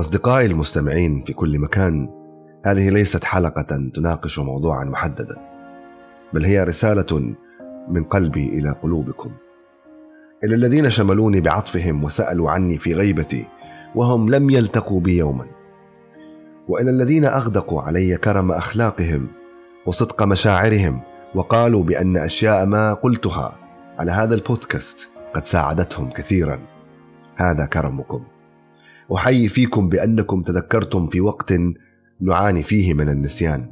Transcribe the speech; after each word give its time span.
أصدقائي 0.00 0.46
المستمعين 0.46 1.22
في 1.22 1.32
كل 1.32 1.58
مكان 1.58 2.08
هذه 2.66 2.90
ليست 2.90 3.24
حلقة 3.24 3.90
تناقش 3.94 4.38
موضوعا 4.38 4.84
محددا 4.84 5.36
بل 6.32 6.44
هي 6.44 6.64
رسالة 6.64 7.34
من 7.88 8.04
قلبي 8.04 8.48
إلى 8.48 8.70
قلوبكم. 8.70 9.30
إلى 10.44 10.54
الذين 10.54 10.90
شملوني 10.90 11.40
بعطفهم 11.40 12.04
وسألوا 12.04 12.50
عني 12.50 12.78
في 12.78 12.94
غيبتي 12.94 13.46
وهم 13.94 14.28
لم 14.28 14.50
يلتقوا 14.50 15.00
بي 15.00 15.16
يوما. 15.16 15.46
وإلى 16.68 16.90
الذين 16.90 17.24
أغدقوا 17.24 17.82
علي 17.82 18.16
كرم 18.16 18.52
أخلاقهم 18.52 19.28
وصدق 19.86 20.22
مشاعرهم 20.22 21.00
وقالوا 21.34 21.84
بأن 21.84 22.16
أشياء 22.16 22.66
ما 22.66 22.94
قلتها 22.94 23.58
على 23.98 24.12
هذا 24.12 24.34
البودكاست 24.34 25.08
قد 25.34 25.46
ساعدتهم 25.46 26.10
كثيرا. 26.10 26.60
هذا 27.36 27.66
كرمكم. 27.66 28.24
أحيي 29.14 29.48
فيكم 29.48 29.88
بأنكم 29.88 30.42
تذكرتم 30.42 31.06
في 31.06 31.20
وقت 31.20 31.54
نعاني 32.20 32.62
فيه 32.62 32.94
من 32.94 33.08
النسيان. 33.08 33.70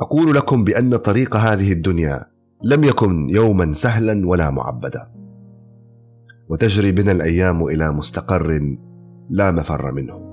أقول 0.00 0.34
لكم 0.34 0.64
بأن 0.64 0.96
طريق 0.96 1.36
هذه 1.36 1.72
الدنيا 1.72 2.26
لم 2.64 2.84
يكن 2.84 3.30
يوما 3.30 3.72
سهلا 3.72 4.28
ولا 4.28 4.50
معبدا. 4.50 5.08
وتجري 6.48 6.92
بنا 6.92 7.12
الأيام 7.12 7.64
إلى 7.64 7.92
مستقر 7.92 8.76
لا 9.30 9.50
مفر 9.50 9.92
منه. 9.92 10.26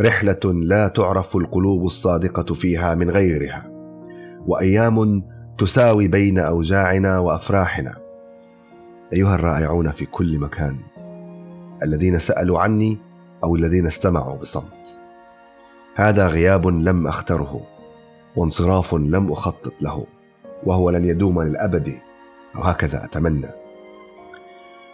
رحلة 0.00 0.40
لا 0.44 0.88
تعرف 0.88 1.36
القلوب 1.36 1.84
الصادقة 1.84 2.54
فيها 2.54 2.94
من 2.94 3.10
غيرها. 3.10 3.70
وأيام 4.46 5.22
تساوي 5.58 6.08
بين 6.08 6.38
أوجاعنا 6.38 7.18
وأفراحنا. 7.18 7.94
أيها 9.12 9.34
الرائعون 9.34 9.90
في 9.90 10.06
كل 10.06 10.38
مكان. 10.38 10.76
الذين 11.82 12.18
سألوا 12.18 12.60
عني 12.60 12.98
أو 13.44 13.56
الذين 13.56 13.86
استمعوا 13.86 14.36
بصمت. 14.36 14.98
هذا 15.94 16.26
غياب 16.26 16.66
لم 16.66 17.06
أختره 17.06 17.60
وانصراف 18.36 18.94
لم 18.94 19.32
أخطط 19.32 19.72
له 19.80 20.06
وهو 20.64 20.90
لن 20.90 21.04
يدوم 21.04 21.42
للأبد 21.42 21.98
وهكذا 22.54 23.04
أتمنى. 23.04 23.48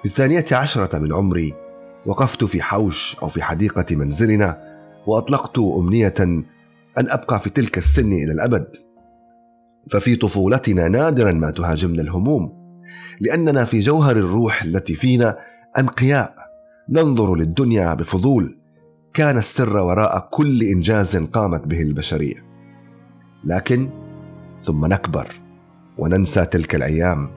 في 0.02 0.08
الثانية 0.08 0.46
عشرة 0.52 0.98
من 0.98 1.12
عمري 1.12 1.54
وقفت 2.06 2.44
في 2.44 2.62
حوش 2.62 3.16
أو 3.22 3.28
في 3.28 3.42
حديقة 3.42 3.96
منزلنا 3.96 4.58
وأطلقت 5.06 5.58
أمنية 5.58 6.14
أن 6.18 6.44
أبقى 6.96 7.40
في 7.40 7.50
تلك 7.50 7.78
السن 7.78 8.12
إلى 8.12 8.32
الأبد. 8.32 8.76
ففي 9.90 10.16
طفولتنا 10.16 10.88
نادرا 10.88 11.32
ما 11.32 11.50
تهاجمنا 11.50 12.02
الهموم 12.02 12.64
لأننا 13.20 13.64
في 13.64 13.80
جوهر 13.80 14.16
الروح 14.16 14.62
التي 14.62 14.94
فينا 14.94 15.38
أنقياء. 15.78 16.43
ننظر 16.88 17.34
للدنيا 17.34 17.94
بفضول. 17.94 18.58
كان 19.14 19.38
السر 19.38 19.76
وراء 19.76 20.28
كل 20.30 20.62
إنجاز 20.62 21.16
قامت 21.16 21.66
به 21.66 21.80
البشرية. 21.82 22.44
لكن 23.44 23.90
ثم 24.64 24.86
نكبر 24.86 25.28
وننسى 25.98 26.44
تلك 26.44 26.74
الأيام 26.74 27.30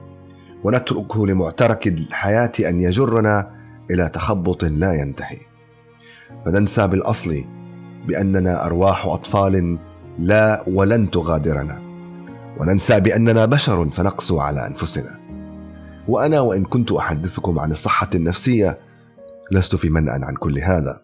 ونتركه 0.64 1.26
لمعترك 1.26 1.86
الحياة 1.86 2.52
أن 2.60 2.80
يجرنا 2.80 3.50
إلى 3.90 4.08
تخبط 4.08 4.64
لا 4.64 4.92
ينتهي. 4.92 5.38
فننسى 6.44 6.86
بالأصل 6.86 7.44
بأننا 8.06 8.66
أرواح 8.66 9.06
أطفال 9.06 9.78
لا 10.18 10.64
ولن 10.66 11.10
تغادرنا. 11.10 11.82
وننسى 12.60 13.00
بأننا 13.00 13.46
بشر 13.46 13.90
فنقسو 13.90 14.40
على 14.40 14.66
أنفسنا. 14.66 15.18
وأنا 16.08 16.40
وإن 16.40 16.64
كنت 16.64 16.92
أحدثكم 16.92 17.58
عن 17.58 17.70
الصحة 17.70 18.10
النفسية 18.14 18.87
لست 19.52 19.76
في 19.76 19.90
منأ 19.90 20.12
عن 20.12 20.34
كل 20.34 20.58
هذا. 20.58 21.00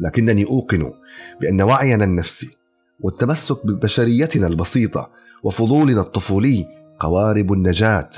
لكنني 0.00 0.44
أوقن 0.44 0.92
بأن 1.40 1.62
وعينا 1.62 2.04
النفسي 2.04 2.56
والتمسك 3.00 3.66
ببشريتنا 3.66 4.46
البسيطة 4.46 5.10
وفضولنا 5.42 6.00
الطفولي 6.00 6.66
قوارب 7.00 7.52
النجاة 7.52 8.10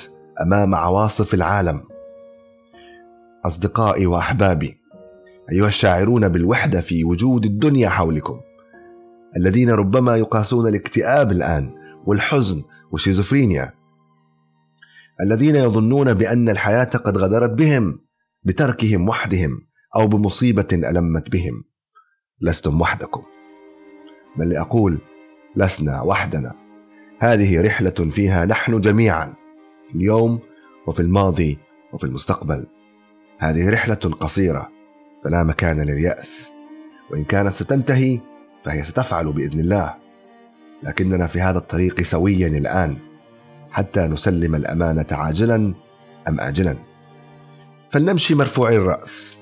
أمام 0.42 0.75
عواصف 0.75 1.34
العالم. 1.34 1.82
أصدقائي 3.47 4.06
وأحبابي 4.06 4.78
أيها 5.53 5.69
الشاعرون 5.69 6.28
بالوحدة 6.28 6.80
في 6.80 7.04
وجود 7.04 7.44
الدنيا 7.44 7.88
حولكم 7.88 8.41
الذين 9.36 9.70
ربما 9.70 10.16
يقاسون 10.16 10.69
الاكتئاب 10.69 11.32
الآن 11.32 11.70
والحزن 12.06 12.62
والشيزوفرينيا 12.92 13.72
الذين 15.20 15.56
يظنون 15.56 16.14
بأن 16.14 16.48
الحياة 16.48 16.84
قد 16.84 17.19
غدرت 17.19 17.50
بهم 17.50 17.98
بتركهم 18.44 19.08
وحدهم 19.08 19.66
أو 19.97 20.06
بمصيبة 20.06 20.69
ألمت 20.72 21.30
بهم. 21.30 21.64
لستم 22.41 22.80
وحدكم. 22.80 23.22
بل 24.36 24.48
لاقول 24.48 25.00
لسنا 25.56 26.03
وحدنا. 26.03 26.54
هذه 27.19 27.62
رحلة 27.62 27.91
فيها 27.91 28.44
نحن 28.44 28.80
جميعا 28.80 29.34
اليوم 29.94 30.41
وفي 30.86 31.00
الماضي 31.00 31.58
وفي 31.92 32.04
المستقبل. 32.04 32.66
هذه 33.38 33.70
رحلة 33.70 33.94
قصيرة 33.94 34.69
فلا 35.24 35.44
مكان 35.44 35.80
لليأس. 35.80 36.53
وإن 37.10 37.24
كانت 37.24 37.53
ستنتهي 37.53 38.20
فهي 38.64 38.82
ستفعل 38.82 39.32
بإذن 39.32 39.60
الله. 39.60 39.94
لكننا 40.82 41.26
في 41.26 41.41
هذا 41.41 41.59
الطريق 41.59 42.00
سويا 42.00 42.48
الآن 42.48 42.97
حتى 43.70 44.00
نسلم 44.00 44.54
الأمانة 44.54 45.06
عاجلا 45.12 45.74
أم 46.28 46.41
آجلا. 46.41 46.91
فلنمشي 47.92 48.34
مرفوعي 48.34 48.76
الرأس. 48.76 49.41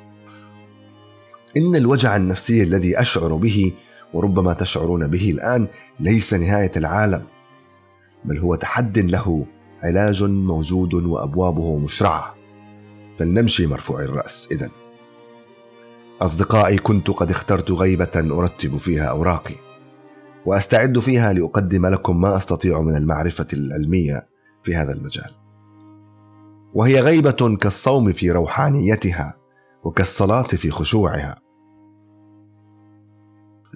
إن 1.57 1.77
الوجع 1.77 2.17
النفسي 2.17 2.63
الذي 2.63 3.01
أشعر 3.01 3.35
به 3.35 3.73
وربما 4.15 4.53
تشعرون 4.53 5.07
به 5.07 5.31
الآن 5.31 5.69
ليس 6.01 6.35
نهاية 6.35 6.71
العالم 6.77 7.23
بل 8.25 8.39
هو 8.39 8.55
تحد 8.55 8.99
له 8.99 9.47
علاج 9.83 10.25
موجود 10.25 10.95
وأبوابه 10.95 11.79
مشرعة. 11.79 12.35
فلنمشي 13.19 13.67
مرفوعي 13.67 14.05
الرأس. 14.05 14.49
إذن 14.53 14.71
أصدقائي 16.21 16.79
كنت 16.79 17.11
قد 17.11 17.31
اخترت 17.31 17.71
غيبة 17.71 18.11
أرتب 18.17 18.77
فيها 18.77 19.05
أوراقي 19.05 19.55
وأستعد 20.47 20.99
فيها 20.99 21.33
لأقدم 21.33 21.87
لكم 21.87 22.21
ما 22.21 22.37
أستطيع 22.37 22.81
من 22.81 22.97
المعرفة 22.97 23.47
العلمية 23.53 24.29
في 24.65 24.75
هذا 24.75 24.93
المجال. 24.93 25.31
وهي 26.75 27.01
غيبة 27.01 27.57
كالصوم 27.57 28.13
في 28.13 28.31
روحانيتها 28.31 29.37
وكالصلاة 29.85 30.43
في 30.43 30.71
خشوعها. 30.71 31.41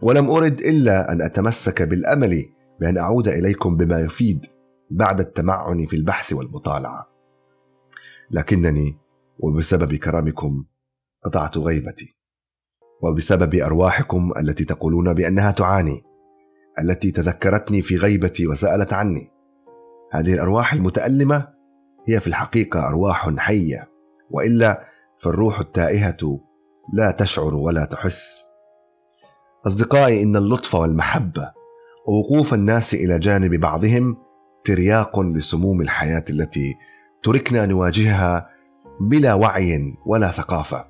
ولم 0.03 0.31
أرد 0.31 0.60
إلا 0.60 1.12
أن 1.12 1.22
أتمسك 1.22 1.82
بالأمل 1.82 2.47
بأن 2.81 2.99
أعود 2.99 3.28
إليكم 3.28 3.77
بما 3.77 4.00
يفيد 4.00 4.47
بعد 4.91 5.21
التمعن 5.21 5.87
في 5.87 5.97
البحث 5.97 6.32
والمطالعة. 6.32 7.09
لكنني 8.31 8.99
وبسبب 9.38 9.94
كرمكم 9.94 10.65
قطعت 11.25 11.59
غيبتي 11.59 12.16
وبسبب 13.03 13.55
أرواحكم 13.55 14.32
التي 14.38 14.65
تقولون 14.65 15.15
بأنها 15.15 15.50
تعاني 15.50 16.03
التي 16.78 17.11
تذكرتني 17.11 17.82
في 17.82 17.97
غيبتي 17.97 18.47
وسألت 18.47 18.93
عني. 18.93 19.31
هذه 20.12 20.34
الأرواح 20.34 20.72
المتألمة 20.72 21.54
هي 22.09 22.21
في 22.21 22.27
الحقيقة 22.27 22.89
أرواح 22.89 23.31
حية 23.39 23.89
وإلا 24.31 24.85
فالروح 25.23 25.61
التائهة 25.61 26.41
لا 26.93 27.11
تشعر 27.11 27.55
ولا 27.55 27.85
تحس. 27.85 28.45
أصدقائي 29.67 30.23
إن 30.23 30.37
اللطف 30.37 30.75
والمحبة 30.75 31.53
ووقوف 32.07 32.55
الناس 32.55 32.95
إلى 32.95 33.19
جانب 33.19 33.55
بعضهم 33.55 34.17
ترياق 34.65 35.21
لسموم 35.21 35.81
الحياة 35.81 36.25
التي 36.31 36.75
تركنا 37.23 37.67
نواجهها 37.67 38.49
بلا 39.01 39.35
وعي 39.35 39.95
ولا 40.07 40.31
ثقافة 40.31 40.85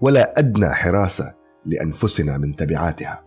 ولا 0.00 0.38
أدنى 0.38 0.68
حراسة 0.68 1.34
لأنفسنا 1.66 2.38
من 2.38 2.56
تبعاتها. 2.56 3.24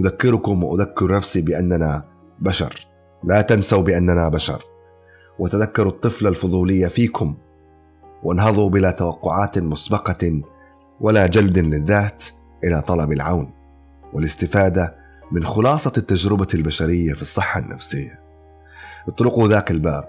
أذكركم 0.00 0.64
وأذكر 0.64 1.12
نفسي 1.12 1.40
بأننا 1.40 2.04
بشر. 2.38 2.86
لا 3.24 3.42
تنسوا 3.42 3.82
بأننا 3.82 4.28
بشر. 4.28 4.62
وتذكروا 5.38 5.92
الطفل 5.92 6.26
الفضولي 6.26 6.90
فيكم. 6.90 7.34
وانهضوا 8.22 8.70
بلا 8.70 8.90
توقعات 8.90 9.58
مسبقة 9.58 10.42
ولا 11.00 11.26
جلد 11.26 11.58
للذات 11.58 12.24
إلى 12.64 12.82
طلب 12.82 13.12
العون. 13.12 13.52
والاستفادة 14.12 14.94
من 15.32 15.44
خلاصة 15.44 15.92
التجربة 15.96 16.48
البشرية 16.54 17.12
في 17.12 17.22
الصحة 17.22 17.60
النفسية. 17.60 18.20
اطرقوا 19.08 19.48
ذاك 19.48 19.70
الباب. 19.70 20.04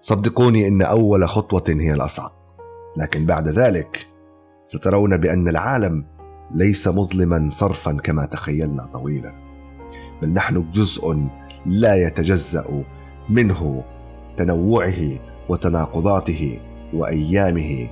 صدقوني 0.00 0.68
إن 0.68 0.82
أول 0.82 1.28
خطوة 1.28 1.64
هي 1.68 1.92
الأصعب. 1.92 2.32
لكن 2.96 3.26
بعد 3.26 3.48
ذلك 3.48 4.06
سترون 4.66 5.16
بأن 5.16 5.48
العالم 5.48 6.04
ليس 6.54 6.88
مظلما 6.88 7.48
صرفا 7.50 7.92
كما 7.92 8.26
تخيلنا 8.26 8.88
طويلا. 8.92 9.32
بل 10.22 10.28
نحن 10.28 10.70
جزء 10.70 11.26
لا 11.66 11.94
يتجزأ 11.94 12.84
منه 13.28 13.84
تنوعه 14.36 15.18
وتناقضاته 15.48 16.58
وأيامه 16.92 17.88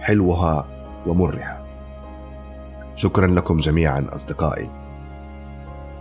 حلوها 0.00 0.66
ومرها. 1.06 1.64
شكرا 2.96 3.26
لكم 3.26 3.56
جميعا 3.56 4.06
أصدقائي. 4.12 4.68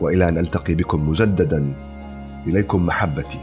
وإلى 0.01 0.29
أن 0.29 0.37
ألتقي 0.37 0.75
بكم 0.75 1.09
مجددا 1.09 1.73
إليكم 2.47 2.85
محبتي. 2.85 3.39